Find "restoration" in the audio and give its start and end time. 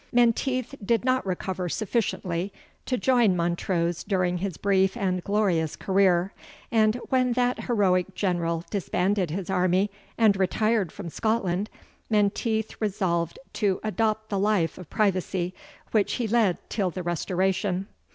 17.03-17.85